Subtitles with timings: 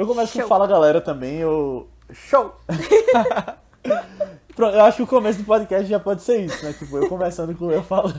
[0.00, 0.42] Eu começo Show.
[0.44, 1.86] com Fala Galera também, eu.
[2.10, 2.56] Show!
[4.56, 6.72] Pronto, eu acho que o começo do podcast já pode ser isso, né?
[6.72, 8.10] Tipo, eu começando com eu falo.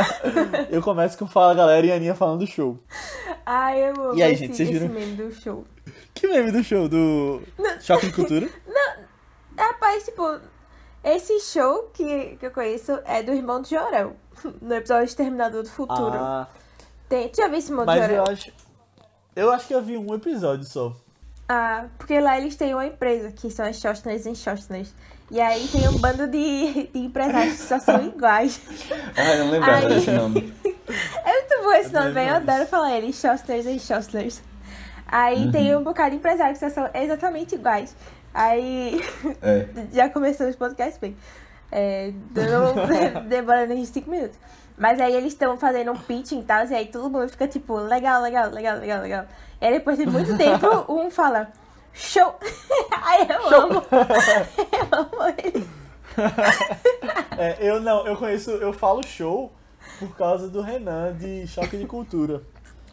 [0.70, 2.78] eu começo com Fala Galera e a Aninha falando show.
[3.44, 4.94] Ai, eu amo E aí, esse, gente, vocês esse viram?
[4.94, 5.66] meme do show.
[6.14, 6.88] Que meme do show?
[6.88, 7.42] Do
[7.82, 8.48] Choque de Cultura?
[9.58, 10.40] Rapaz, tipo,
[11.04, 14.14] esse show que, que eu conheço é do Irmão de Jorão.
[14.62, 16.14] No episódio Exterminador do Futuro.
[16.14, 16.48] Ah,
[17.10, 18.08] Tem, tu já viu esse Irmão Jorão?
[18.10, 18.50] eu acho.
[19.36, 20.96] Eu acho que eu vi um episódio só.
[21.52, 24.94] Ah, porque lá eles têm uma empresa, que são as Shostners e Shostners.
[25.32, 28.60] E aí tem um bando de, de empresários que só são iguais.
[29.16, 29.94] Ah, eu não lembrava Ai.
[29.94, 30.54] desse nome.
[31.24, 32.28] É muito bom esse nome.
[32.28, 34.42] Eu adoro falar ele, Shostners e Shostlers.
[35.06, 37.94] Aí tem um bocado de empresários que são exatamente iguais.
[38.34, 39.00] Aí
[39.40, 39.66] É.
[39.92, 41.16] já começou os podcasts bem.
[41.70, 42.12] É,
[43.28, 44.36] demorando uns 5 minutos.
[44.80, 47.76] Mas aí eles estão fazendo um pitching e tal, e aí todo mundo fica tipo,
[47.76, 49.24] legal, legal, legal, legal, legal.
[49.60, 51.48] E aí depois de muito tempo, um fala,
[51.92, 52.34] show!
[53.04, 53.82] Aí eu amo.
[54.72, 55.68] Eu amo ele.
[57.38, 59.52] É, eu não, eu conheço, eu falo show
[59.98, 62.42] por causa do Renan de Choque de Cultura.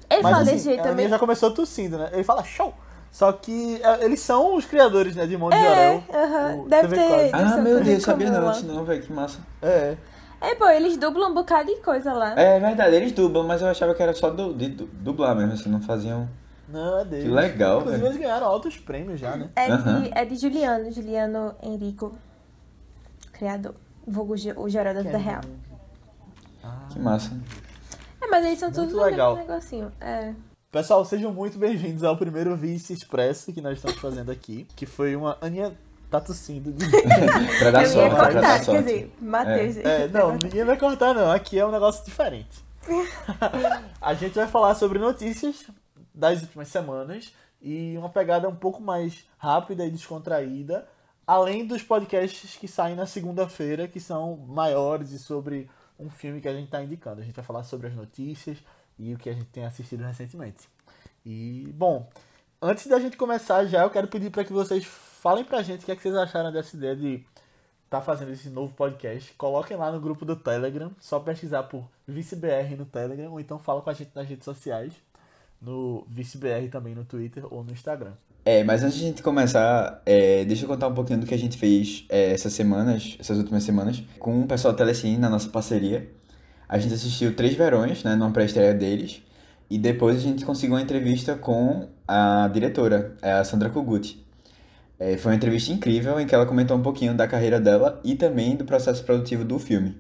[0.10, 0.94] Ele Mas fala assim, desse jeito também.
[0.94, 2.10] Aninha já começou tossindo, né?
[2.12, 2.74] Ele fala show!
[3.12, 6.04] Só que é, eles são os criadores, né, de Monte de É, Orel.
[6.14, 7.54] aham, o deve TV ter- Quase.
[7.54, 9.40] Ah, meu Deus, sabia não não, velho, que massa.
[9.62, 9.96] É.
[10.40, 12.40] É, pô, eles dublam um bocado de coisa lá.
[12.40, 15.54] É verdade, eles dublam, mas eu achava que era só do, de du- dublar mesmo,
[15.54, 16.30] assim, não faziam...
[16.70, 17.26] Não, é deles.
[17.26, 18.12] Que legal, Inclusive, velho.
[18.12, 19.50] eles ganharam altos prêmios já, né?
[19.56, 20.02] É, Aham.
[20.02, 22.14] de, é de Juliano, Juliano Henrico,
[23.32, 23.74] criador.
[24.06, 25.42] Vulgo o Geraldo da Real.
[26.92, 27.32] Que massa.
[28.22, 29.36] É, mas eles são Muito todos no legal.
[29.38, 29.92] mesmo negocinho.
[30.02, 30.34] É.
[30.72, 34.68] Pessoal, sejam muito bem-vindos ao primeiro Vice Expresso que nós estamos fazendo aqui.
[34.76, 35.38] Que foi uma.
[36.10, 36.72] Tá tossindo.
[36.72, 36.86] de-
[37.60, 38.84] Pra dar eu ia sorte, pra dar cortar, quer sorte.
[38.84, 39.78] dizer, Matheus.
[39.78, 41.30] É, não, ninguém vai cortar, não.
[41.32, 42.64] Aqui é um negócio diferente.
[44.02, 45.66] A gente vai falar sobre notícias
[46.14, 50.88] das últimas semanas e uma pegada um pouco mais rápida e descontraída,
[51.26, 55.70] além dos podcasts que saem na segunda-feira, que são maiores e sobre
[56.00, 57.22] um filme que a gente está indicando.
[57.22, 58.58] A gente vai falar sobre as notícias
[58.98, 60.70] e o que a gente tem assistido recentemente.
[61.26, 62.08] E, bom,
[62.62, 64.86] antes da gente começar já, eu quero pedir para que vocês
[65.28, 67.22] falem pra gente o que, é que vocês acharam dessa ideia de
[67.90, 72.78] tá fazendo esse novo podcast, coloquem lá no grupo do Telegram, só pesquisar por ViceBR
[72.78, 74.94] no Telegram, ou então fala com a gente nas redes sociais,
[75.62, 78.14] no ViceBR também no Twitter ou no Instagram.
[78.46, 81.34] É, mas antes de a gente começar, é, deixa eu contar um pouquinho do que
[81.34, 85.30] a gente fez é, essas semanas, essas últimas semanas, com o pessoal da Telecine, na
[85.30, 86.10] nossa parceria.
[86.70, 89.22] A gente assistiu Três Verões, né, numa pré-estreia deles,
[89.70, 94.26] e depois a gente conseguiu uma entrevista com a diretora, a Sandra Kogut.
[95.00, 98.16] É, foi uma entrevista incrível em que ela comentou um pouquinho da carreira dela e
[98.16, 99.96] também do processo produtivo do filme.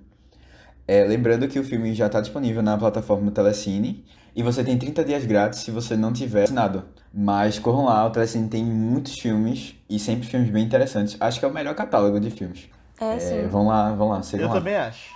[0.87, 4.05] É, lembrando que o filme já está disponível na plataforma Telecine
[4.35, 6.85] e você tem 30 dias grátis se você não tiver assinado.
[7.13, 11.15] Mas corram lá, o Telecine tem muitos filmes e sempre filmes bem interessantes.
[11.19, 12.67] Acho que é o melhor catálogo de filmes.
[12.99, 13.47] É, É, sim.
[13.47, 14.55] vão lá, vão lá, sigam Eu lá.
[14.55, 15.15] também acho.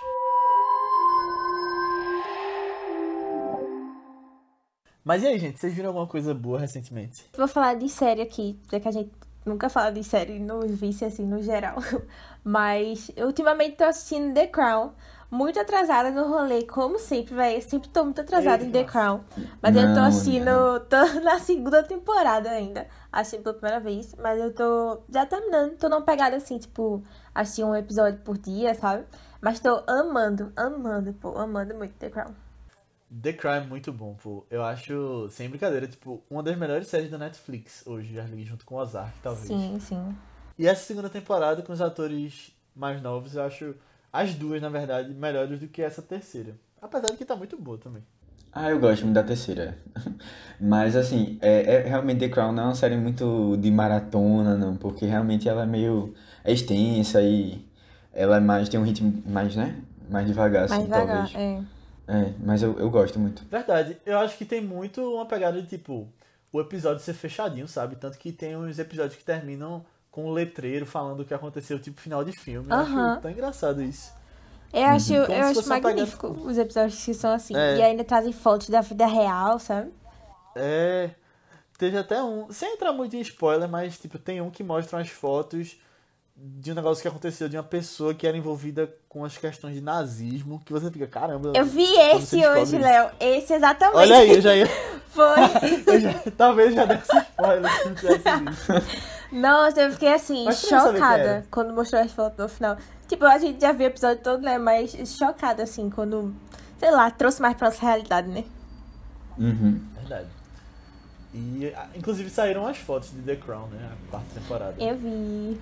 [5.04, 7.24] Mas e aí, gente, vocês viram alguma coisa boa recentemente?
[7.36, 9.10] Vou falar de série aqui, já que a gente
[9.44, 11.76] nunca fala de série no vice, assim, no geral.
[12.44, 14.92] Mas ultimamente tô assistindo The Crown.
[15.30, 17.56] Muito atrasada no rolê, como sempre, velho.
[17.56, 18.92] Eu sempre tô muito atrasada Eita, em The nossa.
[18.92, 19.20] Crown.
[19.62, 22.86] Mas eu tô Não, assistindo, tô na segunda temporada ainda.
[23.10, 24.14] Assistindo pela primeira vez.
[24.16, 25.76] Mas eu tô já terminando.
[25.78, 27.02] Tô numa pegada assim, tipo,
[27.34, 29.06] assistir um episódio por dia, sabe?
[29.40, 32.34] Mas tô amando, amando, pô, amando muito The Crown.
[33.20, 34.46] The Crime é muito bom, pô.
[34.50, 38.64] Eu acho, sem brincadeira, tipo, uma das melhores séries da Netflix hoje, já ali junto
[38.64, 39.46] com Ozark, talvez.
[39.48, 40.16] Sim, sim.
[40.58, 43.74] E essa segunda temporada com os atores mais novos, eu acho
[44.12, 46.54] as duas, na verdade, melhores do que essa terceira.
[46.80, 48.02] Apesar de que tá muito boa também.
[48.52, 49.78] Ah, eu gosto muito da terceira.
[50.60, 54.76] Mas assim, é, é- realmente The Crown não é uma série muito de maratona, não,
[54.76, 57.64] porque realmente ela é meio é extensa e
[58.12, 59.80] ela é mais, tem um ritmo mais, né?
[60.10, 61.34] Mais devagar, Mais assim, devagar, talvez.
[61.34, 61.62] é.
[62.12, 63.44] É, mas eu, eu gosto muito.
[63.50, 66.08] Verdade, eu acho que tem muito uma pegada de tipo,
[66.52, 67.96] o episódio ser fechadinho, sabe?
[67.96, 72.00] Tanto que tem uns episódios que terminam com um letreiro falando o que aconteceu, tipo
[72.00, 72.68] final de filme.
[72.70, 74.12] Eu acho tão engraçado isso.
[74.72, 77.56] Eu acho, Como eu acho uma pegada- magnífico os episódios que são assim.
[77.56, 77.76] É.
[77.76, 79.90] E ainda trazem fotos da vida real, sabe?
[80.56, 81.10] É.
[81.78, 82.50] Teve até um.
[82.52, 85.76] Sem entrar muito em spoiler, mas tipo, tem um que mostra umas fotos
[86.36, 89.80] de um negócio que aconteceu de uma pessoa que era envolvida com as questões de
[89.80, 91.52] nazismo, que você fica, caramba.
[91.54, 92.78] Eu vi esse hoje.
[92.78, 93.10] Léo.
[93.20, 93.96] Esse exatamente.
[93.96, 94.66] Olha aí, eu já ia.
[95.08, 95.26] Foi.
[95.86, 98.72] eu já- talvez já desse spoiler se não tivesse visto.
[99.32, 102.76] Nossa, eu fiquei assim, Mas chocada quando mostrou as fotos no final.
[103.06, 104.56] Tipo, a gente já viu o episódio todo, né?
[104.58, 106.34] Mas chocada, assim, quando,
[106.78, 108.44] sei lá, trouxe mais pra nossa realidade, né?
[109.38, 109.80] Uhum.
[109.96, 110.28] Verdade.
[111.34, 113.90] E inclusive saíram as fotos de The Crown, né?
[113.92, 114.74] A quarta temporada.
[114.78, 115.60] Eu vi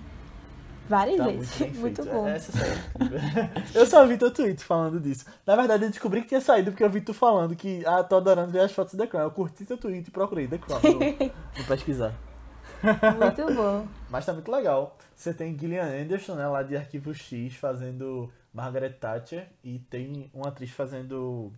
[0.91, 1.59] várias Tá vezes.
[1.59, 2.29] muito Muito, bom.
[2.29, 2.81] É, Essa série.
[3.75, 5.25] eu só vi teu tweet falando disso.
[5.47, 8.17] Na verdade, eu descobri que tinha saído porque eu vi tu falando que ah, tô
[8.17, 9.23] adorando ver as fotos de The Crown.
[9.23, 10.81] Eu curti teu tweet e procurei The Crown
[11.59, 12.13] no pesquisar.
[12.83, 13.87] Muito bom.
[14.09, 14.97] Mas tá muito legal.
[15.15, 19.47] Você tem Gillian Anderson, né, lá de Arquivo X, fazendo Margaret Thatcher.
[19.63, 21.53] E tem uma atriz fazendo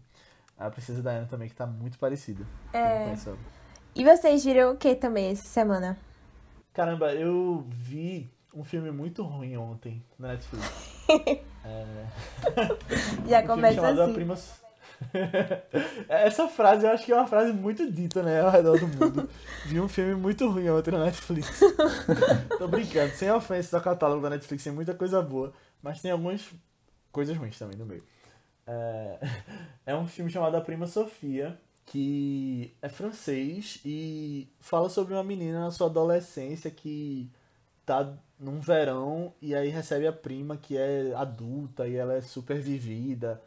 [0.59, 2.45] a Princesa Diana também, que tá muito parecida.
[2.73, 3.15] É.
[3.95, 5.97] E vocês viram o que também essa semana?
[6.73, 11.03] Caramba, eu vi um filme muito ruim ontem na Netflix.
[13.29, 14.13] Já Um começa assim.
[14.13, 14.37] Prima...
[16.09, 19.29] Essa frase eu acho que é uma frase muito dita, né, ao redor do mundo.
[19.67, 21.61] Vi um filme muito ruim ontem na Netflix.
[22.59, 25.53] Tô brincando, sem ofensa ao catálogo da Netflix, tem muita coisa boa,
[25.83, 26.49] mas tem algumas
[27.11, 28.05] coisas ruins também no meio.
[28.67, 29.19] É,
[29.87, 35.61] é um filme chamado A Prima Sofia, que é francês e fala sobre uma menina
[35.61, 37.31] na sua adolescência que
[37.85, 42.61] tá num verão e aí recebe a prima que é adulta e ela é super
[42.61, 43.43] vivida,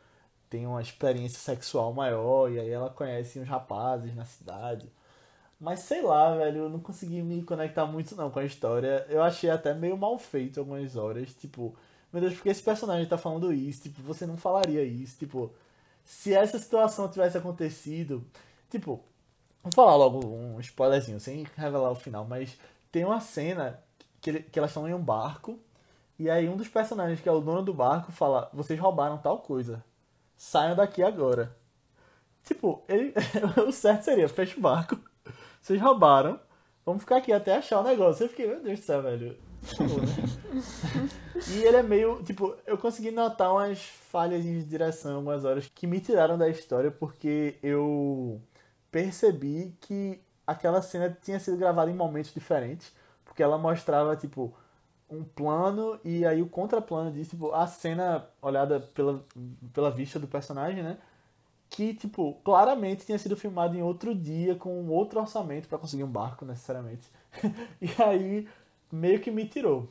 [0.50, 4.90] tem uma experiência sexual maior e aí ela conhece uns rapazes na cidade.
[5.60, 9.06] Mas sei lá, velho, eu não consegui me conectar muito não com a história.
[9.10, 11.76] Eu achei até meio mal feito algumas horas, tipo,
[12.12, 13.84] meu Deus, por que esse personagem tá falando isso?
[13.84, 15.54] Tipo, você não falaria isso, tipo,
[16.04, 18.24] se essa situação tivesse acontecido,
[18.70, 19.04] tipo,
[19.64, 22.58] vou falar logo um spoilerzinho, sem revelar o final, mas
[22.92, 23.84] tem uma cena
[24.26, 25.60] que, ele- que elas estão em um barco,
[26.18, 29.38] e aí um dos personagens, que é o dono do barco, fala, vocês roubaram tal
[29.38, 29.84] coisa,
[30.36, 31.56] saiam daqui agora.
[32.44, 33.14] Tipo, ele,
[33.68, 34.98] o certo seria, fecha o barco,
[35.62, 36.40] vocês roubaram,
[36.84, 38.24] vamos ficar aqui até achar o negócio.
[38.24, 39.38] Eu fiquei, meu Deus do céu, velho.
[39.78, 41.10] Pô, né?
[41.52, 45.86] E ele é meio, tipo, eu consegui notar umas falhas de direção algumas horas que
[45.86, 48.42] me tiraram da história porque eu
[48.90, 52.92] percebi que aquela cena tinha sido gravada em momentos diferentes,
[53.36, 54.56] porque ela mostrava, tipo,
[55.10, 59.26] um plano e aí o contraplano disso, tipo, a cena olhada pela,
[59.74, 60.98] pela vista do personagem, né?
[61.70, 66.10] Que, tipo, claramente tinha sido filmado em outro dia, com outro orçamento pra conseguir um
[66.10, 67.12] barco, necessariamente.
[67.82, 68.48] e aí,
[68.90, 69.90] meio que me tirou.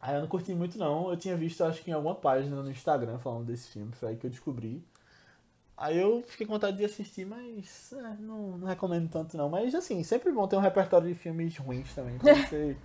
[0.00, 2.70] Aí eu não curti muito não, eu tinha visto acho que em alguma página no
[2.70, 4.82] Instagram falando desse filme, foi aí que eu descobri.
[5.82, 9.48] Aí eu fiquei com vontade de assistir, mas é, não, não recomendo tanto não.
[9.48, 12.76] Mas assim, sempre bom ter um repertório de filmes ruins também, pra você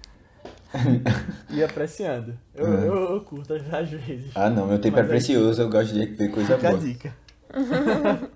[1.51, 2.35] ir apreciando.
[2.55, 2.81] Eu, Uhum.
[2.81, 4.31] eu, eu curto às vezes.
[4.33, 6.81] Ah, não, meu tempo é precioso, eu gosto de ver coisa Fica a boa.
[6.81, 7.15] dica.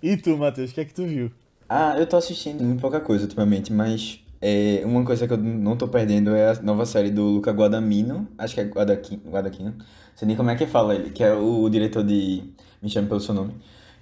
[0.00, 1.32] e tu, Matheus, o que é que tu viu?
[1.68, 5.76] Ah, eu tô assistindo muito pouca coisa ultimamente, mas é, uma coisa que eu não
[5.76, 10.16] tô perdendo é a nova série do Luca Guadagnino, acho que é Guadagnino, Guadagnino, não
[10.16, 12.52] sei nem como é que fala ele, que é o, diretor de
[12.82, 13.54] Me Chame Pelo Seu Nome,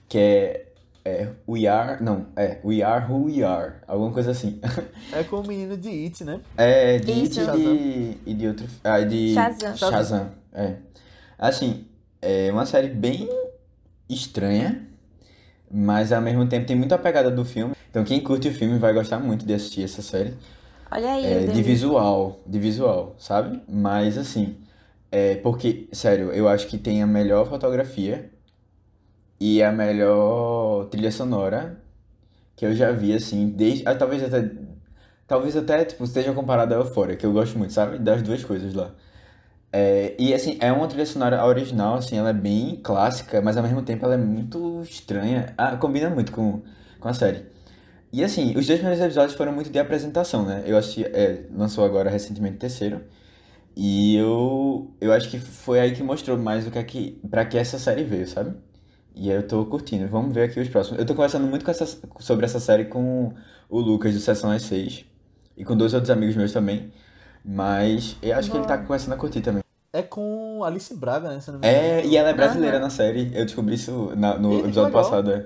[0.08, 0.66] que é,
[1.04, 4.58] é We Are, não, é We Are Who We Are, alguma coisa assim.
[5.12, 6.40] É com o menino de It, né?
[6.56, 7.40] É, de Isso.
[7.40, 9.76] It e de, e de outro, ah, de Shazam.
[9.76, 10.76] Shazam, é.
[11.38, 11.84] Assim,
[12.22, 13.28] é uma série bem
[14.08, 14.88] estranha,
[15.70, 17.74] mas ao mesmo tempo tem muita pegada do filme.
[17.90, 20.34] Então quem curte o filme vai gostar muito de assistir essa série.
[20.90, 23.62] Olha aí, É, de visual, de visual, sabe?
[23.68, 24.56] Mas assim,
[25.10, 28.30] é porque, sério, eu acho que tem a melhor fotografia
[29.38, 31.80] e a melhor trilha sonora
[32.56, 33.86] que eu já vi, assim, desde.
[33.88, 34.50] ah, talvez até.
[35.26, 37.98] Talvez até, tipo, esteja comparado a Euphoria, que eu gosto muito, sabe?
[37.98, 38.92] Das duas coisas lá.
[39.72, 43.62] É, e assim, é uma trilha sonora original, assim, ela é bem clássica, mas ao
[43.62, 45.54] mesmo tempo ela é muito estranha.
[45.58, 46.62] Ah, combina muito com,
[47.00, 47.44] com a série.
[48.12, 50.62] E assim, os dois primeiros episódios foram muito de apresentação, né?
[50.66, 53.02] Eu assisti, é, lançou agora recentemente o terceiro.
[53.76, 57.44] E eu, eu acho que foi aí que mostrou mais o que é que, pra
[57.44, 58.52] que essa série veio, sabe?
[59.14, 60.08] E aí eu tô curtindo.
[60.08, 60.98] Vamos ver aqui os próximos.
[60.98, 61.86] Eu tô conversando muito com essa,
[62.18, 63.32] sobre essa série com
[63.68, 65.04] o Lucas do Sessão às 6
[65.56, 66.92] e com dois outros amigos meus também.
[67.44, 69.62] Mas eu acho que ele tá começando a curtir também.
[69.92, 71.38] É com Alice Braga, né?
[71.62, 72.84] É, e ela é brasileira Aham.
[72.84, 73.30] na série.
[73.34, 75.02] Eu descobri isso na- no Eita, episódio legal.
[75.04, 75.44] passado.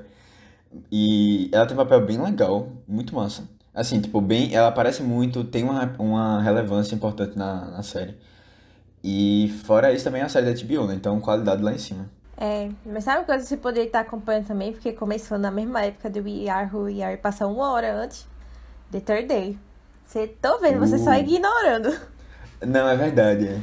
[0.90, 3.44] E ela tem um papel bem legal, muito massa.
[3.74, 8.16] Assim, tipo, bem, ela aparece muito, tem uma, uma relevância importante na, na série.
[9.02, 10.94] E fora isso também é a série da HBO, né?
[10.94, 12.06] Então qualidade lá em cima.
[12.36, 14.72] É, mas sabe uma coisa que você poderia estar acompanhando também?
[14.72, 18.26] Porque começou na mesma época do We Are Who We Are, passou uma hora antes.
[18.90, 19.58] The Third Day.
[20.06, 21.14] Você tô vendo, você só Uh.
[21.14, 21.96] ignorando.
[22.66, 23.48] Não, é verdade.
[23.48, 23.58] é.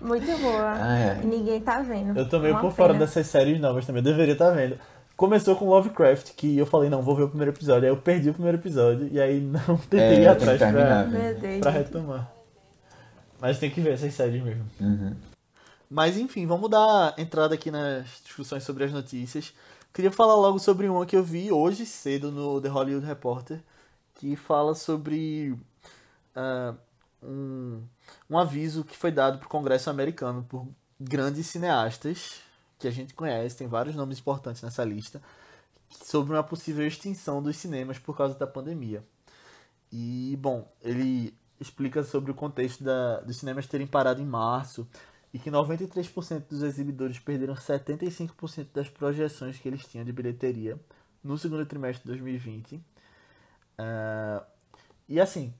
[0.00, 0.74] Muito boa.
[0.78, 1.14] Ah, é.
[1.24, 2.18] Ninguém tá vendo.
[2.18, 3.04] Eu tô meio Uma por fora pena.
[3.06, 4.00] dessas séries novas também.
[4.00, 4.78] Eu deveria estar vendo.
[5.16, 7.84] Começou com Lovecraft, que eu falei, não, vou ver o primeiro episódio.
[7.84, 11.60] Aí eu perdi o primeiro episódio e aí não tentei É, ir atrás pra, Deus.
[11.60, 12.32] pra retomar.
[13.40, 14.64] Mas tem que ver essas séries mesmo.
[14.80, 15.14] Uhum.
[15.88, 19.52] Mas enfim, vamos dar entrada aqui nas discussões sobre as notícias.
[19.92, 23.60] Queria falar logo sobre uma que eu vi hoje cedo no The Hollywood Reporter,
[24.16, 25.54] que fala sobre
[26.34, 26.74] uh,
[27.22, 27.82] um,
[28.28, 30.66] um aviso que foi dado para o Congresso americano por
[30.98, 32.40] grandes cineastas
[32.78, 35.22] que a gente conhece, tem vários nomes importantes nessa lista,
[35.88, 39.04] sobre uma possível extinção dos cinemas por causa da pandemia.
[39.92, 44.88] E, bom, ele explica sobre o contexto da, dos cinemas terem parado em março
[45.32, 50.78] e que 93% dos exibidores perderam 75% das projeções que eles tinham de bilheteria
[51.22, 52.76] no segundo trimestre de 2020.
[52.76, 54.44] Uh,
[55.08, 55.52] e assim,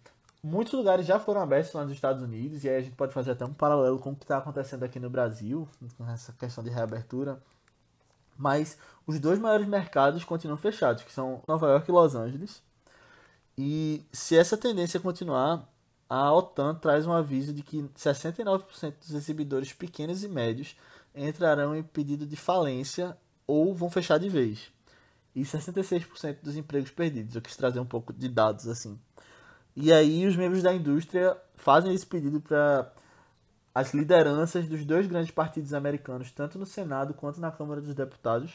[0.45, 3.31] muitos lugares já foram abertos lá nos Estados Unidos, e aí a gente pode fazer
[3.31, 6.69] até um paralelo com o que está acontecendo aqui no Brasil, com essa questão de
[6.69, 7.43] reabertura.
[8.37, 12.63] Mas os dois maiores mercados continuam fechados, que são Nova York e Los Angeles.
[13.57, 15.67] E se essa tendência continuar,
[16.11, 20.77] a OTAN traz um aviso de que 69% dos exibidores pequenos e médios
[21.15, 24.71] entrarão em pedido de falência ou vão fechar de vez.
[25.35, 27.35] E 66% dos empregos perdidos.
[27.35, 28.99] Eu quis trazer um pouco de dados assim.
[29.77, 32.93] E aí os membros da indústria fazem esse pedido para
[33.75, 38.53] as lideranças dos dois grandes partidos americanos, tanto no Senado quanto na Câmara dos Deputados.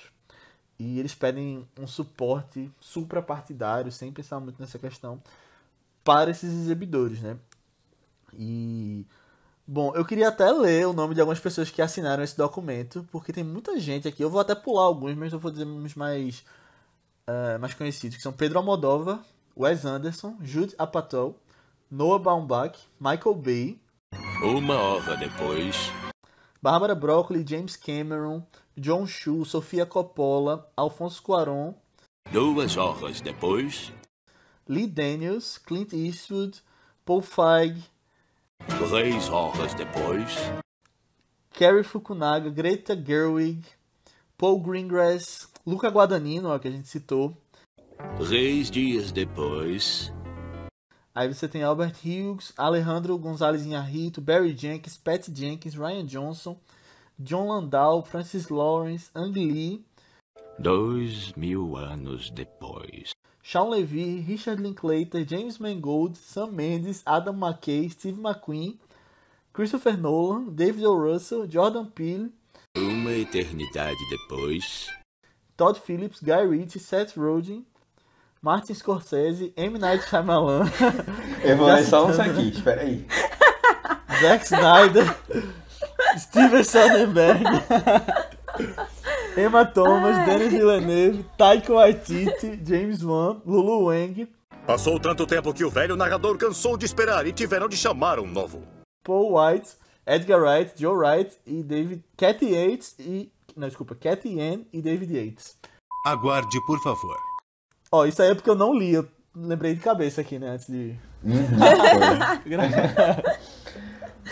[0.79, 5.21] E eles pedem um suporte suprapartidário, sem pensar muito nessa questão,
[6.05, 7.37] para esses exibidores, né?
[8.33, 9.05] E
[9.67, 13.33] bom, eu queria até ler o nome de algumas pessoas que assinaram esse documento, porque
[13.33, 14.23] tem muita gente aqui.
[14.23, 16.45] Eu vou até pular alguns, mas eu vou dizer uns mais
[17.27, 19.19] uh, mais conhecidos, que são Pedro Almodóvar,
[19.59, 21.35] Wes Anderson, Jude Apatow,
[21.91, 23.77] Noah Baumbach, Michael Bay.
[24.41, 25.91] Uma hora depois.
[26.63, 28.41] Bárbara Broccoli, James Cameron,
[28.77, 31.75] John Chu, Sofia Coppola, Alfonso Cuarón.
[32.31, 33.91] Duas horas depois.
[34.65, 36.61] Lee Daniels, Clint Eastwood,
[37.05, 37.75] Paul Feig,
[38.87, 40.37] Três horas depois.
[41.51, 43.65] Carrie Fukunaga, Greta Gerwig,
[44.37, 47.35] Paul Greengrass, Luca Guadagnino, ó, que a gente citou.
[48.17, 50.13] Três dias depois.
[51.13, 56.57] Aí você tem Albert Hughes, Alejandro Gonzalez Inharrito, Barry Jenkins, Pat Jenkins, Ryan Johnson,
[57.19, 59.83] John Landau, Francis Lawrence, Ang Lee.
[60.57, 63.11] Dois mil anos depois.
[63.41, 68.77] Sean Levy, Richard Linklater, James Mangold, Sam Mendes, Adam McKay, Steve McQueen,
[69.51, 70.93] Christopher Nolan, David O.
[70.93, 72.31] Russell, Jordan Peele.
[72.77, 74.87] Uma eternidade depois.
[75.57, 77.65] Todd Phillips, Guy Ritchie, Seth Rogen,
[78.41, 79.77] Martin Scorsese, M.
[79.77, 80.65] Night Shyamalan.
[81.43, 83.05] Eu vou ler só uns aqui, espera aí.
[84.21, 85.15] Zack Snyder,
[86.17, 87.43] Steven Soderbergh.
[89.37, 90.25] Emma Thomas, Ai.
[90.25, 94.27] Denis Villeneuve, Taika Waititi, James Wan, Lulu Wang.
[94.65, 98.27] Passou tanto tempo que o velho narrador cansou de esperar e tiveram de chamar um
[98.27, 98.61] novo.
[99.03, 99.69] Paul White,
[100.05, 105.13] Edgar Wright, Joe Wright e David Cathy Yates e não, desculpa, Cathy Ann e David
[105.13, 105.57] Yates.
[106.05, 107.28] Aguarde, por favor.
[107.91, 110.67] Ó, isso aí é porque eu não li, eu lembrei de cabeça aqui, né, antes
[110.67, 111.33] de uhum,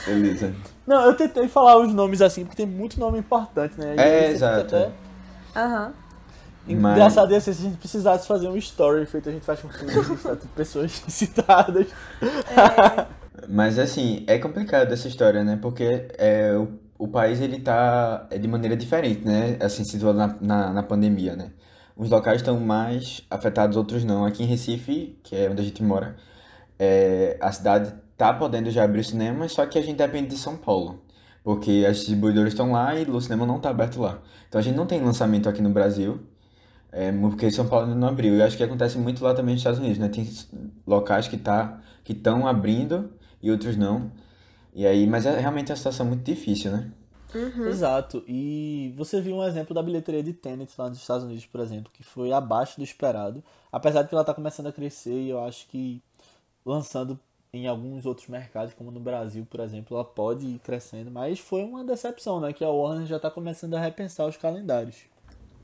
[0.06, 0.54] Beleza.
[0.86, 3.96] Não, eu tentei falar os nomes assim, porque tem muito nome importante, né?
[3.96, 4.76] E é, exato.
[4.76, 4.94] Aham.
[5.56, 5.94] Até...
[6.68, 6.92] Uhum.
[6.92, 9.70] Engraçado ia ser se a gente precisasse fazer um story feito, a gente faz com
[9.70, 11.88] de pessoas citadas.
[12.22, 13.08] É.
[13.48, 15.58] Mas assim, é complicado essa história, né?
[15.62, 19.58] Porque é, o, o país ele tá é de maneira diferente, né?
[19.62, 21.52] Assim, situado na, na, na pandemia, né?
[21.98, 24.24] Uns locais estão mais afetados, outros não.
[24.26, 26.16] Aqui em Recife, que é onde a gente mora,
[26.78, 30.38] é, a cidade tá podendo já abrir o cinema, só que a gente depende de
[30.38, 31.02] São Paulo.
[31.44, 34.20] Porque as distribuidoras estão lá e o cinema não tá aberto lá.
[34.48, 36.20] Então a gente não tem lançamento aqui no Brasil,
[36.92, 38.36] é, porque São Paulo não abriu.
[38.36, 40.10] E acho que acontece muito lá também nos Estados Unidos, né?
[40.10, 40.30] Tem
[40.86, 43.12] locais que tá estão abrindo
[43.42, 44.12] e outros não.
[44.74, 46.92] E aí, mas é realmente uma situação muito difícil, né?
[47.38, 47.68] Uhum.
[47.68, 48.24] Exato.
[48.28, 51.92] E você viu um exemplo da bilheteria de Tenet lá nos Estados Unidos, por exemplo,
[51.94, 53.44] que foi abaixo do esperado.
[53.72, 56.02] Apesar de que ela tá começando a crescer e eu acho que
[56.66, 57.20] lançando
[57.54, 61.64] em alguns outros mercados, como no Brasil, por exemplo, ela pode ir crescendo, mas foi
[61.64, 62.52] uma decepção, né?
[62.52, 65.06] Que a Warner já está começando a repensar os calendários.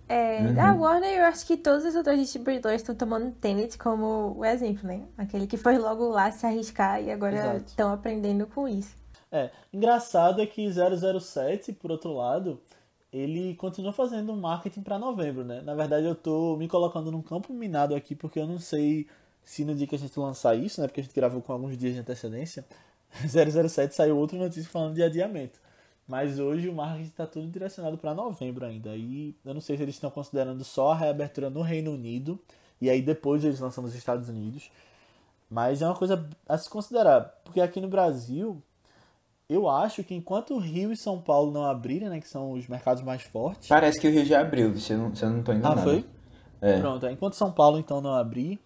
[0.08, 0.62] É, uhum.
[0.62, 4.88] a Warner, eu acho que todos os outros distribuidores estão tomando Tenet como o exemplo,
[4.88, 5.03] né?
[5.18, 9.02] Aquele que foi logo lá se arriscar e agora estão aprendendo com isso.
[9.34, 12.62] É, engraçado é que 007, por outro lado,
[13.12, 15.60] ele continua fazendo marketing para novembro, né?
[15.62, 19.08] Na verdade, eu tô me colocando num campo minado aqui porque eu não sei
[19.44, 21.75] se no dia que a gente lançar isso, né, porque a gente gravou com alguns
[21.75, 22.63] dias de antecedência,
[23.28, 25.60] 007 saiu outra notícia falando de adiamento.
[26.08, 28.96] Mas hoje o marketing está tudo direcionado para novembro ainda.
[28.96, 32.40] E eu não sei se eles estão considerando só a reabertura no Reino Unido
[32.80, 34.70] e aí depois eles lançam nos Estados Unidos.
[35.50, 38.62] Mas é uma coisa a se considerar, porque aqui no Brasil
[39.50, 43.03] eu acho que enquanto Rio e São Paulo não abrirem, né, que são os mercados
[43.03, 43.67] mais fortes.
[43.67, 45.81] Parece que o Rio já abriu, se eu não, se eu não tô enganado.
[45.81, 46.05] Ah, foi?
[46.62, 46.79] É.
[46.79, 48.59] Pronto, enquanto São Paulo então não abrir,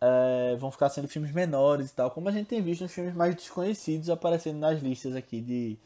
[0.00, 3.14] é, vão ficar sendo filmes menores e tal, como a gente tem visto nos filmes
[3.14, 5.78] mais desconhecidos aparecendo nas listas aqui de,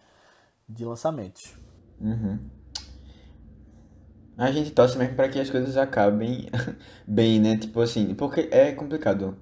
[0.69, 1.55] de lançamentos.
[2.01, 2.39] Uhum.
[4.39, 6.49] A gente torce mesmo para que as coisas acabem
[7.07, 7.57] bem, né?
[7.57, 9.37] Tipo assim, porque é complicado.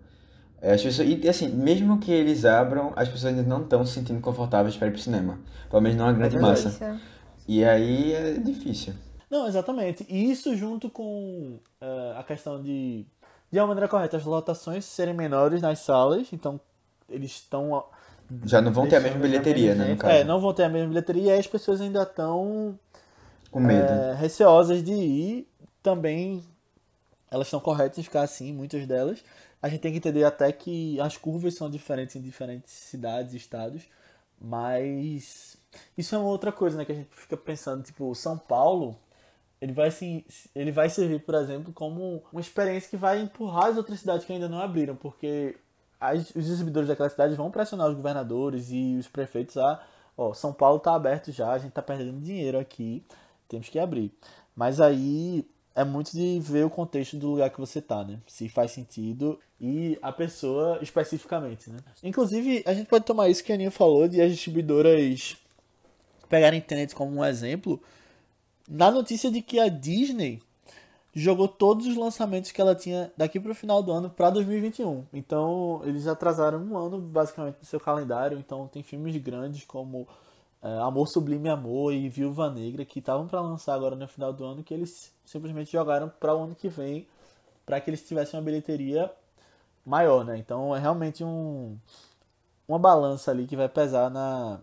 [0.64, 3.92] É, as pessoas, e assim, mesmo que eles abram, as pessoas ainda não estão se
[3.92, 5.38] sentindo confortáveis para ir pro cinema.
[5.68, 6.64] Pelo menos não a grande verdade.
[6.64, 6.68] massa.
[6.94, 7.00] Isso.
[7.46, 8.94] E aí é difícil.
[9.30, 10.06] Não, exatamente.
[10.08, 13.04] E isso junto com eh, a questão de,
[13.52, 16.58] de uma maneira correta, as lotações serem menores nas salas, então
[17.10, 17.84] eles estão.
[18.46, 19.98] Já não vão ter a mesma bilheteria, né, no gente.
[19.98, 20.14] caso.
[20.14, 22.78] É, não vão ter a mesma bilheteria e as pessoas ainda estão
[23.50, 23.86] Com medo.
[23.86, 25.48] é, receosas de ir.
[25.82, 26.42] Também
[27.30, 29.22] elas estão corretas em ficar assim, muitas delas.
[29.64, 33.38] A gente tem que entender até que as curvas são diferentes em diferentes cidades e
[33.38, 33.84] estados,
[34.38, 35.56] mas
[35.96, 38.94] isso é uma outra coisa, né, que a gente fica pensando, tipo, São Paulo,
[39.62, 40.22] ele vai se
[40.54, 44.34] ele vai servir, por exemplo, como uma experiência que vai empurrar as outras cidades que
[44.34, 45.56] ainda não abriram, porque
[45.98, 49.82] as- os exibidores daquela cidade vão pressionar os governadores e os prefeitos a,
[50.14, 53.02] ó, São Paulo tá aberto já, a gente tá perdendo dinheiro aqui,
[53.48, 54.12] temos que abrir.
[54.54, 58.20] Mas aí é muito de ver o contexto do lugar que você tá, né?
[58.28, 61.78] Se faz sentido e a pessoa especificamente, né?
[62.02, 65.38] Inclusive, a gente pode tomar isso que a Aninha falou de as distribuidoras
[66.28, 67.80] pegarem Tenet como um exemplo
[68.68, 70.42] na notícia de que a Disney
[71.14, 75.04] jogou todos os lançamentos que ela tinha daqui para o final do ano para 2021.
[75.14, 78.38] Então, eles atrasaram um ano basicamente no seu calendário.
[78.38, 80.06] Então, tem filmes grandes como
[80.62, 84.44] é, Amor Sublime Amor e Viúva Negra que estavam para lançar agora no final do
[84.44, 87.06] ano que eles simplesmente jogaram para o ano que vem
[87.64, 89.10] para que eles tivessem uma bilheteria
[89.84, 90.38] maior, né?
[90.38, 91.76] Então, é realmente um
[92.66, 94.60] uma balança ali que vai pesar na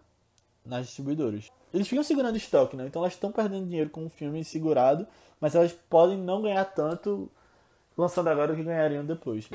[0.65, 1.49] nas distribuidoras.
[1.73, 2.85] Eles ficam segurando estoque, né?
[2.85, 5.07] Então elas estão perdendo dinheiro com o filme segurado,
[5.39, 7.31] mas elas podem não ganhar tanto
[7.97, 9.49] lançando agora o que ganhariam depois.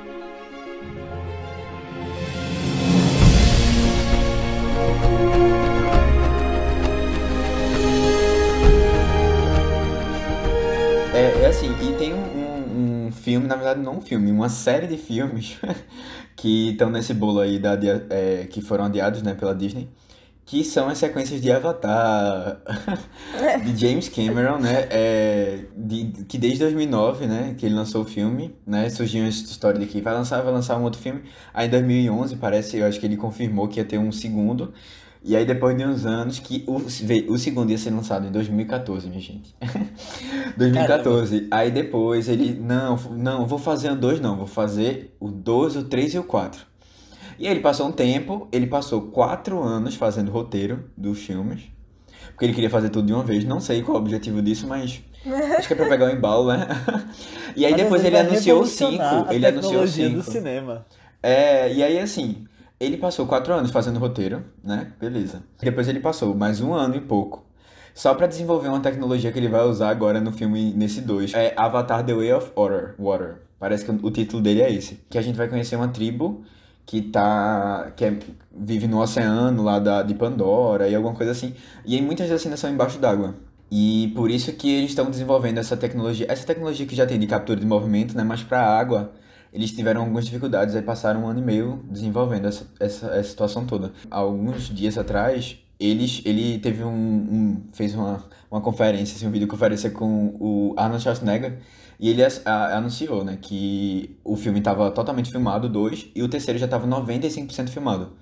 [11.14, 12.45] É, é assim, e tem um,
[13.26, 15.58] filme, na verdade não um filme, uma série de filmes
[16.36, 17.76] que estão nesse bolo aí da,
[18.08, 19.88] é, que foram adiados, né, pela Disney,
[20.44, 22.60] que são as sequências de Avatar,
[23.66, 28.54] de James Cameron, né, é, de, que desde 2009, né, que ele lançou o filme,
[28.64, 31.70] né, surgiu essa história de que vai lançar, vai lançar um outro filme, aí em
[31.70, 34.72] 2011 parece, eu acho que ele confirmou que ia ter um segundo,
[35.26, 39.08] e aí depois de uns anos que o, o segundo ia ser lançado em 2014,
[39.08, 39.54] minha gente.
[40.56, 41.48] 2014.
[41.50, 45.84] Aí depois ele, não, não, vou fazer um dois não, vou fazer o 2, o
[45.84, 46.64] 3 e o 4.
[47.38, 51.64] E aí ele passou um tempo, ele passou quatro anos fazendo roteiro dos filmes.
[52.30, 53.44] Porque ele queria fazer tudo de uma vez.
[53.44, 55.02] Não sei qual é o objetivo disso, mas
[55.58, 56.66] acho que é pra pegar o embalo, né?
[57.56, 59.30] E aí Mas depois ele anunciou revolucionar cinco.
[59.30, 60.30] a Ele anunciou tecnologia do cinco.
[60.30, 60.86] cinema.
[61.22, 62.44] É, e aí assim,
[62.78, 64.92] ele passou quatro anos fazendo roteiro, né?
[65.00, 65.42] Beleza.
[65.60, 67.44] Depois ele passou mais um ano e pouco.
[67.94, 71.32] Só pra desenvolver uma tecnologia que ele vai usar agora no filme, nesse 2.
[71.32, 72.94] É Avatar The Way of Water.
[72.98, 73.36] Water.
[73.58, 75.00] Parece que o título dele é esse.
[75.08, 76.44] Que a gente vai conhecer uma tribo
[76.84, 77.90] que tá.
[77.96, 78.18] que é-
[78.54, 81.54] vive no oceano lá da, de Pandora e alguma coisa assim.
[81.86, 83.34] E aí muitas das cenas são embaixo d'água.
[83.70, 86.26] E por isso que eles estão desenvolvendo essa tecnologia.
[86.28, 88.22] Essa tecnologia que já tem de captura de movimento, né?
[88.22, 89.12] Mas pra água,
[89.56, 90.74] eles tiveram algumas dificuldades.
[90.76, 93.92] Aí passaram um ano e meio desenvolvendo essa, essa, essa situação toda.
[94.10, 99.90] Alguns dias atrás, eles, ele teve um, um- fez uma, uma conferência, assim, um videoconferência
[99.90, 101.58] com o Arnold Schwarzenegger.
[101.98, 106.58] E ele a- anunciou, né, que o filme estava totalmente filmado, dois, e o terceiro
[106.58, 108.12] já estava 95% filmado.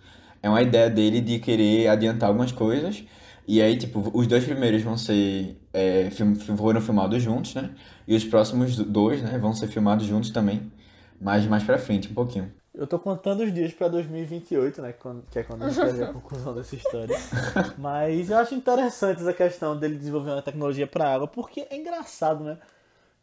[0.43, 3.03] É uma ideia dele de querer adiantar algumas coisas.
[3.47, 5.59] E aí, tipo, os dois primeiros vão ser.
[5.73, 7.71] É, film- foram filmados juntos, né?
[8.07, 10.71] E os próximos dois, né, vão ser filmados juntos também.
[11.25, 12.53] Mas mais pra frente, um pouquinho.
[12.75, 14.93] Eu tô contando os dias pra 2028, né?
[15.31, 17.17] Que é quando a gente vai ver a conclusão dessa história.
[17.79, 22.45] Mas eu acho interessante essa questão dele desenvolver uma tecnologia pra água, porque é engraçado,
[22.45, 22.59] né?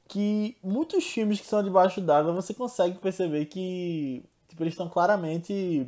[0.08, 5.88] Que muitos filmes que são debaixo d'água você consegue perceber que tipo, eles estão claramente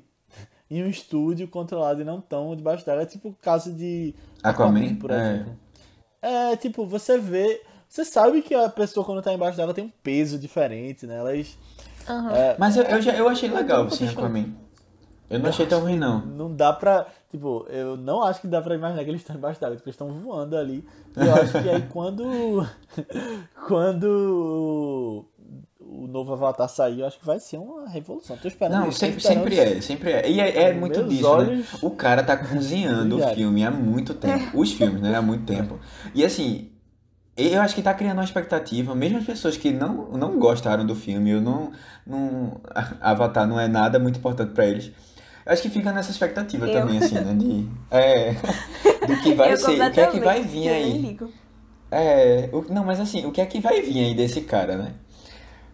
[0.70, 3.04] em um estúdio controlado e não estão debaixo d'água.
[3.04, 4.96] É tipo o caso de Aquaman?
[4.96, 5.16] por É.
[5.36, 5.58] exemplo.
[6.22, 7.62] É, tipo, você vê.
[7.90, 11.18] Você sabe que a pessoa quando tá embaixo d'água tem um peso diferente, né?
[11.18, 11.58] Elas.
[12.08, 14.46] É, Mas eu, eu, já, eu achei legal, eu- Aquaman.
[15.30, 16.20] Eu não achei tão ruim, não.
[16.26, 17.08] Não dá pra.
[17.32, 19.96] Tipo, eu não acho que dá pra imaginar que eles estão embaixo d'água, tipo, eles
[19.96, 20.86] estão voando ali.
[21.18, 22.68] E eu acho que aí quando.
[23.68, 25.26] quando o,
[25.80, 28.38] o novo Avatar sair, eu acho que vai ser uma revolução.
[28.38, 30.30] Tô esperando Não, sempre, esperando sempre é, sempre é.
[30.30, 31.80] E é, é muito Meus disso, olhos né?
[31.82, 34.56] O cara tá cozinhando o filme há muito tempo.
[34.58, 35.16] Os filmes, né?
[35.16, 35.80] Há muito tempo.
[36.14, 36.70] E assim,
[37.38, 40.96] eu acho que tá criando uma expectativa, mesmo as pessoas que não, não gostaram do
[40.96, 41.72] filme, eu não,
[42.06, 42.62] não.
[43.02, 44.92] Avatar não é nada muito importante pra eles.
[45.46, 46.70] Eu acho que fica nessa expectativa Eu.
[46.70, 47.34] também, assim, né?
[47.34, 48.36] De, é,
[49.04, 51.02] do que vai Eu ser, o que é que vai vir eu nem aí.
[51.02, 51.34] ligo.
[51.92, 54.96] É, o- não, mas assim, o que é que vai vir aí desse cara, né?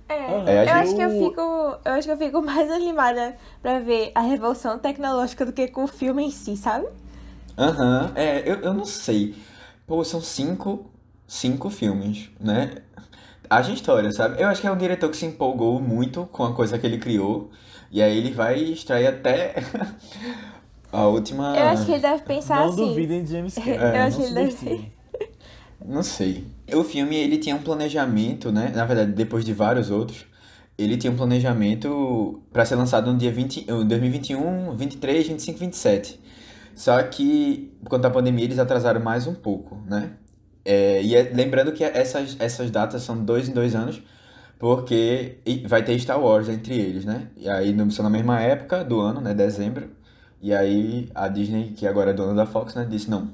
[0.07, 1.39] É, É, eu acho que eu fico.
[1.41, 5.83] Eu acho que eu fico mais animada pra ver a revolução tecnológica do que com
[5.83, 6.87] o filme em si, sabe?
[7.57, 9.35] Aham, é, eu, eu não sei.
[9.85, 10.89] Pô, são cinco,
[11.29, 12.71] cinco filmes, né?
[13.49, 14.41] Haja história, sabe?
[14.41, 16.97] Eu acho que é um diretor que se empolgou muito com a coisa que ele
[16.97, 17.51] criou.
[17.91, 19.55] E aí ele vai extrair até
[20.91, 21.55] a última.
[21.55, 22.87] Eu acho que ele deve pensar Não assim.
[22.87, 23.83] duvidem de James Cameron.
[23.85, 24.91] Eu não acho que ele deve-.
[25.85, 26.45] Não sei.
[26.73, 28.71] O filme, ele tinha um planejamento, né?
[28.75, 30.25] Na verdade, depois de vários outros,
[30.77, 36.19] ele tinha um planejamento para ser lançado no dia 20, em 2021, 23, 25, 27.
[36.75, 40.11] Só que, por conta da pandemia, eles atrasaram mais um pouco, né?
[40.71, 44.01] É, e é- lembrando que essas, essas datas são dois em dois anos,
[44.60, 47.29] porque vai ter Star Wars entre eles, né?
[47.38, 49.34] E aí não são na mesma época do ano, né?
[49.34, 49.89] Dezembro.
[50.41, 52.86] E aí a Disney, que agora é dona da Fox, né?
[52.89, 53.29] Disse, não,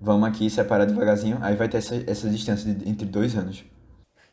[0.00, 1.38] vamos aqui separar devagarzinho.
[1.42, 3.64] Aí vai ter essa, essa distância de- entre dois anos.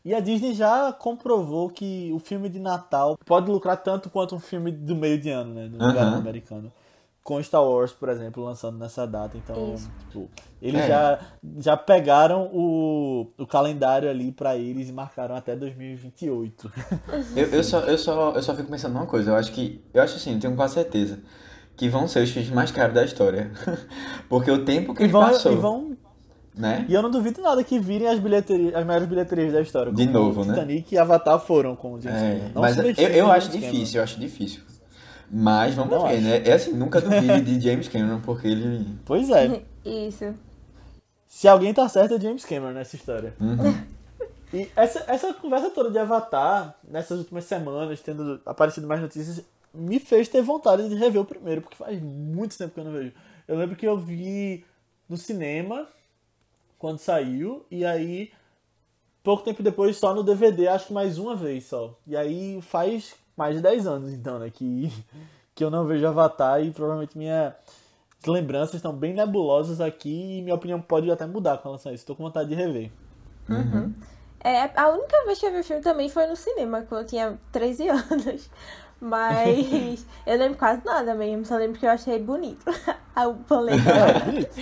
[0.05, 4.39] E a Disney já comprovou que o filme de Natal pode lucrar tanto quanto um
[4.39, 5.67] filme do meio de ano, né?
[5.67, 5.91] No Aham.
[5.91, 6.71] verão americano.
[7.25, 9.35] Com Star Wars, por exemplo, lançando nessa data.
[9.35, 9.89] Então, Isso.
[10.11, 10.29] tipo,
[10.61, 10.87] eles É.
[10.87, 11.19] já,
[11.57, 16.71] já pegaram o, o calendário ali pra eles e marcaram até 2028.
[17.35, 19.83] Eu, eu, só, eu, só, eu só fico pensando numa coisa, eu acho que.
[19.91, 21.17] Eu acho assim, eu tenho quase certeza.
[21.75, 23.51] Que vão ser os filmes mais caros da história.
[24.29, 25.97] Porque o tempo que E vão, passou, e vão.
[26.55, 26.85] né?
[26.87, 29.91] E eu não duvido nada que virem as bilheterias, as maiores bilheterias da história.
[29.91, 30.53] De novo, né?
[30.53, 32.51] Titanic e Avatar foram com o James É, Cameron.
[32.53, 33.71] Não mas eu, eu acho James Cameron.
[33.73, 34.61] difícil, eu acho difícil.
[35.29, 36.21] Mas vamos Não ver, acho.
[36.23, 36.43] né?
[36.45, 38.85] É assim, nunca duvide de James Cameron, porque ele.
[39.05, 39.61] Pois é.
[39.83, 40.33] Isso.
[41.27, 43.33] Se alguém tá certo é James Cameron nessa história.
[43.39, 43.85] Uhum.
[44.53, 49.99] E essa, essa conversa toda de Avatar, nessas últimas semanas, tendo aparecido mais notícias, me
[49.99, 53.11] fez ter vontade de rever o primeiro, porque faz muito tempo que eu não vejo.
[53.47, 54.63] Eu lembro que eu vi
[55.09, 55.87] no cinema,
[56.79, 58.31] quando saiu, e aí,
[59.21, 61.99] pouco tempo depois, só no DVD, acho que mais uma vez só.
[62.07, 64.91] E aí faz mais de 10 anos, então, né, que,
[65.53, 67.55] que eu não vejo Avatar e provavelmente minha
[68.25, 72.01] lembranças estão bem nebulosas aqui e minha opinião pode até mudar com relação a isso.
[72.01, 72.91] Estou com vontade de rever.
[74.43, 77.07] É, a única vez que eu vi o filme também foi no cinema, quando eu
[77.07, 78.49] tinha 13 anos.
[78.99, 82.65] Mas eu lembro quase nada mesmo, só lembro que eu achei bonito.
[83.17, 83.89] o planeta.
[83.89, 84.55] É, bonito.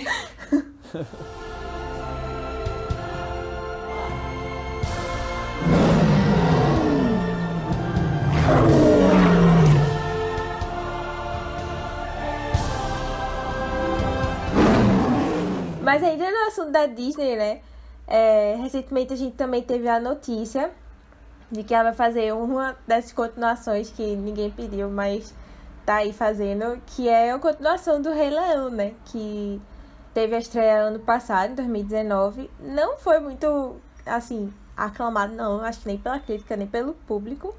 [15.94, 17.60] Mas ainda no assunto da Disney, né?
[18.06, 20.70] é, recentemente a gente também teve a notícia
[21.50, 25.34] de que ela vai fazer uma dessas continuações que ninguém pediu, mas
[25.86, 28.94] tá aí fazendo, que é a continuação do Rei Leão, né?
[29.06, 29.60] Que
[30.12, 32.50] teve a estreia ano passado, em 2019.
[32.60, 33.76] Não foi muito,
[34.06, 35.60] assim, aclamado, não.
[35.60, 37.54] Acho que nem pela crítica, nem pelo público.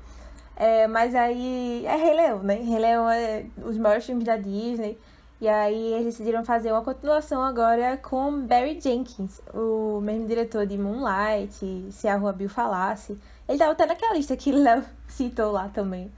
[0.55, 2.55] É, mas aí é Rei Leão, né?
[2.55, 4.97] Rei Leão é os maiores filmes da Disney.
[5.39, 10.77] E aí eles decidiram fazer uma continuação agora com Barry Jenkins, o mesmo diretor de
[10.77, 13.17] Moonlight, Se a Rua Bill Falasse.
[13.47, 16.11] Ele tava até naquela lista que Léo citou lá também.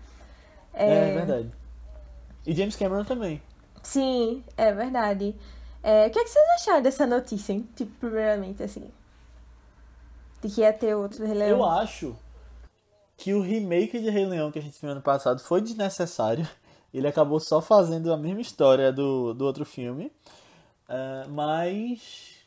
[0.74, 1.52] É, verdade.
[2.46, 3.42] E James Cameron também.
[3.82, 5.36] Sim, é verdade.
[5.82, 7.68] É, o que, é que vocês acharam dessa notícia, hein?
[7.76, 8.90] Tipo, primeiramente, assim.
[10.42, 11.58] De que ia ter outro Rei Leão.
[11.58, 12.16] Eu acho
[13.18, 16.48] que o remake de Rei Leão que a gente viu ano passado foi desnecessário.
[16.94, 20.12] Ele acabou só fazendo a mesma história do, do outro filme.
[20.88, 22.38] Ah, mas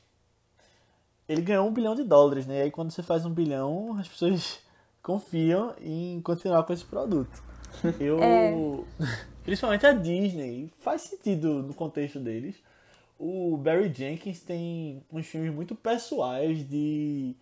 [1.28, 2.58] ele ganhou um bilhão de dólares, né?
[2.58, 4.60] E aí quando você faz um bilhão, as pessoas
[5.02, 7.42] confiam em continuar com esse produto.
[8.00, 8.18] Eu.
[8.20, 8.52] É.
[9.44, 10.70] Principalmente a Disney.
[10.78, 12.56] Faz sentido no contexto deles.
[13.18, 17.34] O Barry Jenkins tem uns filmes muito pessoais de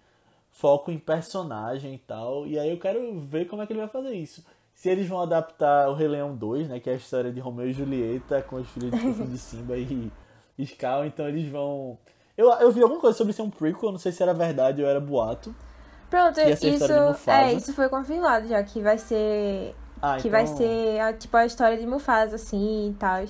[0.51, 2.47] foco em personagem e tal.
[2.47, 4.45] E aí eu quero ver como é que ele vai fazer isso.
[4.79, 6.79] Se eles vão adaptar o Rei Leão 2, né?
[6.79, 10.13] Que é a história de Romeu e Julieta com os filhos de, de Simba e
[10.65, 11.05] Scar.
[11.05, 11.99] Então eles vão.
[12.37, 14.89] Eu, eu vi alguma coisa sobre ser um prequel, não sei se era verdade ou
[14.89, 15.53] era boato.
[16.09, 16.65] Pronto, isso,
[17.29, 19.75] é, isso foi confirmado já, que vai ser.
[20.01, 23.25] Ah, que então- vai ser a, tipo a história de Mufasa, assim e tal.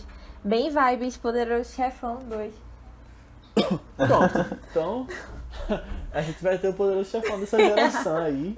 [0.44, 2.54] Bem vibes, Poderoso Chefão 2.
[3.96, 4.58] Pronto.
[4.70, 5.06] Então,
[6.12, 8.54] A gente vai ter o poderoso chefão dessa geração aí.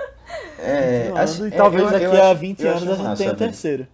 [0.59, 2.95] É, assim, e é, talvez eu- daqui eu a acho- 20 eu anos acho a
[2.97, 3.87] gente massa, tenha o terceiro.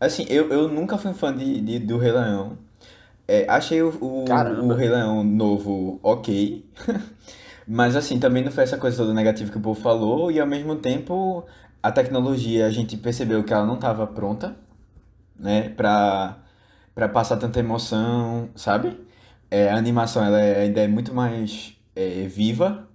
[0.00, 2.58] Assim, eu, eu nunca fui fã de, de- do Rei Leão.
[3.26, 4.24] É, achei o, o,
[4.64, 6.64] o Rei Leão novo ok.
[7.66, 10.30] Mas assim, também não foi essa coisa toda negativa que o povo falou.
[10.30, 11.46] E ao mesmo tempo,
[11.82, 14.54] a tecnologia, a gente percebeu que ela não estava pronta,
[15.38, 15.70] né?
[15.70, 16.36] Pra,
[16.94, 18.98] pra passar tanta emoção, sabe?
[19.50, 22.86] É, a animação ela é- ainda é muito mais é, viva.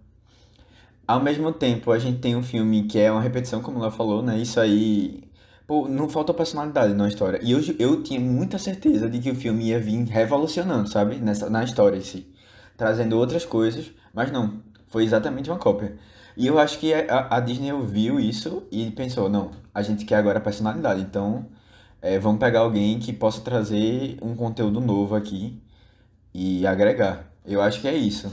[1.10, 4.22] Ao mesmo tempo, a gente tem um filme que é uma repetição, como ela falou,
[4.22, 4.38] né?
[4.38, 5.24] Isso aí.
[5.66, 7.40] Pô, não falta personalidade na história.
[7.42, 11.16] E eu, eu tinha muita certeza de que o filme ia vir revolucionando, sabe?
[11.16, 12.32] Nessa, na história em si.
[12.78, 14.62] Trazendo outras coisas, mas não.
[14.86, 15.98] Foi exatamente uma cópia.
[16.38, 20.18] E eu acho que a, a Disney ouviu isso e pensou: não, a gente quer
[20.18, 21.02] agora personalidade.
[21.02, 21.48] Então,
[22.04, 25.60] é, vamos pegar alguém que possa trazer um conteúdo novo aqui
[26.32, 27.26] e agregar.
[27.44, 28.32] Eu acho que é isso,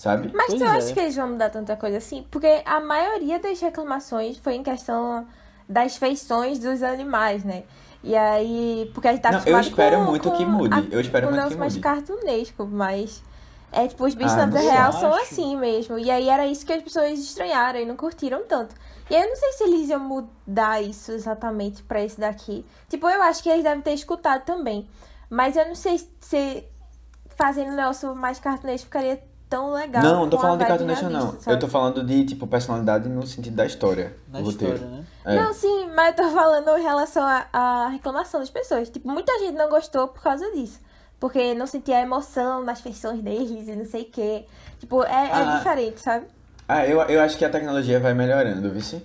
[0.00, 0.30] sabe?
[0.34, 0.68] Mas Pois tu é.
[0.70, 2.26] acha que eles vão mudar tanta coisa assim?
[2.30, 5.26] Porque a maioria das reclamações foi em questão
[5.68, 7.64] das feições dos animais, né?
[8.02, 10.74] E aí, porque a gente tá Não, eu espero com, muito com que mude.
[10.74, 11.82] a- Eu espero com muito que negócio mais mude.
[11.82, 13.22] cartunesco, mas
[13.70, 15.00] é tipo, os bichos Ah, na vida real sei.
[15.02, 15.22] são Acho.
[15.22, 15.98] assim mesmo.
[15.98, 18.74] E aí era isso que as pessoas estranharam e não curtiram tanto.
[19.10, 22.64] E aí eu não sei se eles iam mudar isso exatamente pra esse daqui.
[22.88, 24.88] Tipo, eu acho que eles devem ter escutado também.
[25.28, 26.64] Mas eu não sei se
[27.36, 30.02] fazendo o negócio mais cartunesco ficaria tão legal.
[30.02, 31.20] Não, não tô falando de Cartoon Network, não.
[31.26, 31.72] realista, Eu tô sabe?
[31.72, 34.16] falando de, tipo, personalidade no sentido da história.
[34.28, 34.74] Do roteiro.
[34.76, 35.04] história, né?
[35.24, 35.34] É.
[35.36, 38.88] Não, sim, mas eu tô falando em relação à reclamação das pessoas.
[38.88, 40.80] Tipo, muita gente não gostou por causa disso.
[41.18, 44.46] Porque não sentia a emoção nas feições deles e não sei o quê.
[44.78, 45.56] Tipo, é, é Ah.
[45.58, 46.26] diferente, sabe?
[46.66, 49.02] Ah, eu, eu acho que a tecnologia vai melhorando, viu?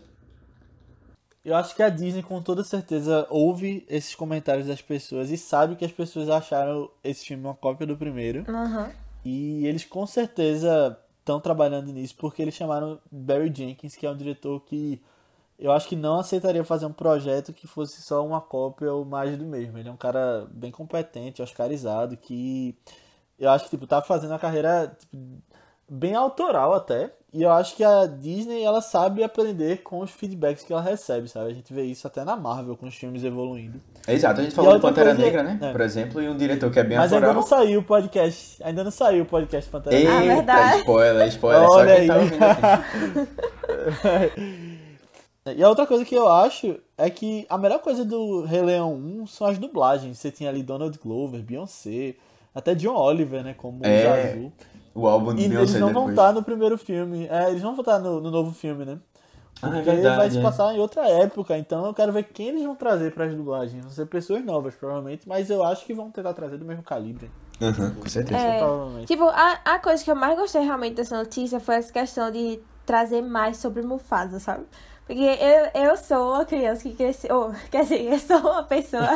[1.43, 5.75] Eu acho que a Disney com toda certeza ouve esses comentários das pessoas e sabe
[5.75, 8.45] que as pessoas acharam esse filme uma cópia do primeiro.
[8.47, 8.89] Aham.
[9.25, 14.15] E eles com certeza estão trabalhando nisso porque eles chamaram Barry Jenkins, que é um
[14.15, 15.01] diretor que
[15.57, 19.37] eu acho que não aceitaria fazer um projeto que fosse só uma cópia ou mais
[19.37, 19.77] do mesmo.
[19.77, 22.77] Ele é um cara bem competente, oscarizado, que
[23.39, 25.17] eu acho que tipo tá fazendo a carreira tipo,
[25.89, 27.13] bem autoral até.
[27.37, 31.27] E eu acho que a Disney ela sabe aprender com os feedbacks que ela recebe,
[31.27, 31.51] sabe?
[31.51, 33.77] A gente vê isso até na Marvel com os filmes evoluindo.
[34.07, 35.59] Exato, a gente E falou do Pantera coisa- Negra, né?
[35.61, 35.71] é.
[35.73, 38.85] Por exemplo, e um diretor que é bem Mas ainda não saiu o podcast, ainda
[38.85, 40.13] não saiu o podcast Pantera Negra.
[40.13, 40.77] Ah, Eita, verdade.
[40.79, 41.69] spoiler, spoiler.
[41.69, 42.19] Olha só quem tá aí.
[42.21, 42.55] ouvindo aqui.
[45.55, 48.95] E a outra coisa que eu acho é que a melhor coisa do Rei Leão
[48.95, 50.17] 1 são as dublagens.
[50.17, 52.15] Você tinha ali Donald Glover, Beyoncé,
[52.53, 54.51] até John Oliver, né, como o É, Zazu.
[54.95, 56.17] O álbum de E eles Beyoncé não vão depois.
[56.17, 57.27] estar no primeiro filme.
[57.27, 58.97] É, eles não vão estar no, no novo filme, né?
[59.61, 60.41] Ah, é Porque verdade, vai se é.
[60.41, 63.81] passar em outra época, então eu quero ver quem eles vão trazer para as dublagens.
[63.83, 67.29] Vão ser pessoas novas, provavelmente, mas eu acho que vão tentar trazer do mesmo calibre.
[67.61, 68.39] Aham, com certeza.
[68.39, 68.57] É.
[68.57, 69.07] Provavelmente.
[69.07, 72.59] Tipo, a, a coisa que eu mais gostei realmente dessa notícia foi essa questão de
[72.85, 74.65] trazer mais sobre Mufasa, sabe?
[75.05, 77.49] Porque eu, eu sou uma criança que cresceu.
[77.49, 79.07] oh, quer dizer, eu sou uma pessoa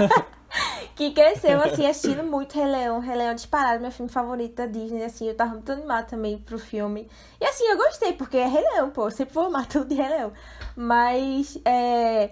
[0.95, 2.99] que cresceu assim, assistindo muito Rei Leão.
[2.99, 6.60] Rei Leão disparado, meu filme favorito da Disney, assim, eu tava muito animada também pro
[6.60, 7.08] filme.
[7.41, 10.10] E assim, eu gostei, porque é Rei Leão, pô, sempre vou amar tudo de Rei
[10.10, 10.32] Leão.
[10.75, 12.32] Mas, é.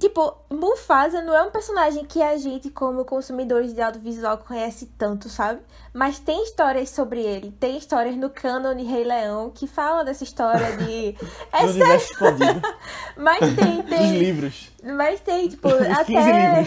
[0.00, 5.28] Tipo, Mufasa não é um personagem que a gente, como consumidores de audiovisual, conhece tanto,
[5.28, 5.60] sabe?
[5.92, 7.52] Mas tem histórias sobre ele.
[7.52, 11.14] Tem histórias no cânone Rei Leão que falam dessa história de.
[11.52, 12.62] É sério,
[13.16, 14.18] mas tem, dos tem.
[14.18, 14.70] livros.
[14.82, 16.64] Mas tem, tipo, 15 até.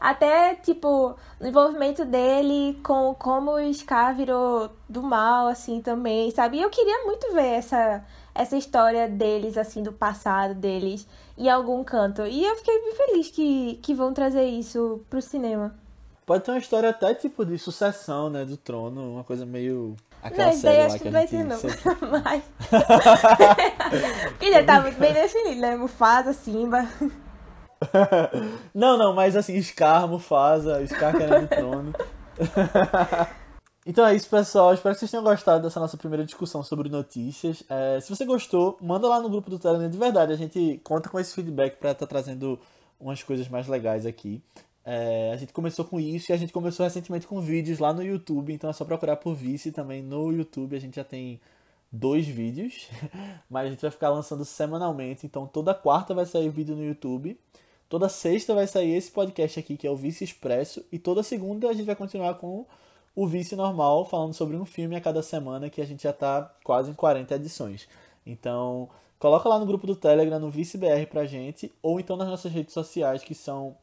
[0.00, 6.56] Até, tipo, o envolvimento dele com como o Scar virou do mal, assim, também, sabe?
[6.56, 11.06] E eu queria muito ver essa, essa história deles, assim, do passado deles,
[11.38, 12.26] em algum canto.
[12.26, 15.74] E eu fiquei bem feliz que, que vão trazer isso pro cinema.
[16.26, 19.94] Pode ter uma história até tipo de sucessão, né, do trono, uma coisa meio.
[20.22, 21.58] Aquela não, isso daí acho que que não vai ter, não.
[22.24, 22.42] Mas.
[24.30, 25.76] Porque já tá muito bem definido, né?
[25.76, 26.88] Mufasa, Simba.
[28.74, 31.92] Não, não, mas assim, Scar, Mufasa, Scar querendo o trono.
[33.86, 34.72] Então é isso, pessoal.
[34.72, 37.62] Espero que vocês tenham gostado dessa nossa primeira discussão sobre notícias.
[37.68, 39.90] É, se você gostou, manda lá no grupo do Telegram.
[39.90, 42.58] De verdade, a gente conta com esse feedback para estar trazendo
[42.98, 44.42] umas coisas mais legais aqui.
[44.86, 48.02] É, a gente começou com isso e a gente começou recentemente com vídeos lá no
[48.02, 48.54] YouTube.
[48.54, 50.76] Então é só procurar por Vice também no YouTube.
[50.76, 51.38] A gente já tem
[51.92, 52.88] dois vídeos,
[53.50, 55.26] mas a gente vai ficar lançando semanalmente.
[55.26, 57.38] Então toda quarta vai sair vídeo no YouTube.
[57.86, 60.82] Toda sexta vai sair esse podcast aqui, que é o Vice Expresso.
[60.90, 62.64] E toda segunda a gente vai continuar com
[63.14, 66.52] o Vice normal, falando sobre um filme a cada semana, que a gente já tá
[66.64, 67.88] quase em 40 edições.
[68.26, 72.52] Então, coloca lá no grupo do Telegram, no ViceBR pra gente, ou então nas nossas
[72.52, 73.76] redes sociais, que são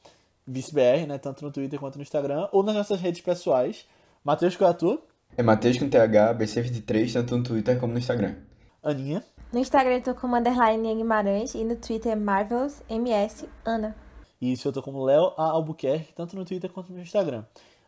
[0.45, 1.17] ViceBR, né?
[1.17, 3.85] Tanto no Twitter quanto no Instagram, ou nas nossas redes pessoais.
[4.23, 5.01] Matheus, qual é a tua?
[5.37, 8.35] É Matheus com TH, BC23, tanto no Twitter como no Instagram.
[8.83, 9.23] Aninha.
[9.53, 13.95] No Instagram eu tô como underline Guimarães e no Twitter é Marvels MS Ana.
[14.41, 15.51] E isso eu tô como Léo A.
[15.51, 17.43] Albuquerque, tanto no Twitter quanto no Instagram.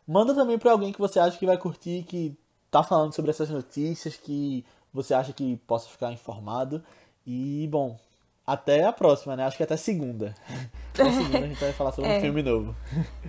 [0.07, 2.35] Manda também pra alguém que você acha que vai curtir, que
[2.69, 6.83] tá falando sobre essas notícias, que você acha que possa ficar informado.
[7.25, 7.97] E, bom,
[8.45, 9.45] até a próxima, né?
[9.45, 10.35] Acho que até segunda.
[10.93, 12.21] Até segunda a gente vai falar sobre um É.
[12.21, 12.75] filme novo.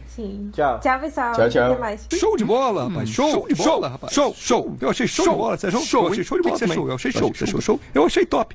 [0.07, 0.51] Sim.
[0.53, 0.81] Tchau.
[0.81, 1.33] Tchau, pessoal.
[1.33, 1.73] Tchau, tchau.
[1.73, 2.07] Até mais.
[2.13, 3.09] Show de bola, rapaz.
[3.09, 4.13] Show, show de bola, rapaz.
[4.13, 4.77] Show, show.
[4.83, 5.81] Eu achei show, de bola, Sérgio.
[5.81, 6.59] Show, eu achei show de bola.
[6.59, 7.81] Show, eu achei show, show, show, show.
[7.95, 8.55] Eu achei top.